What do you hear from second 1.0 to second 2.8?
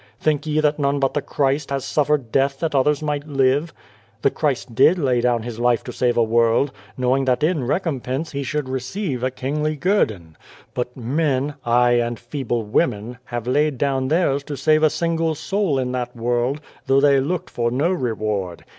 the Christ has suffered death that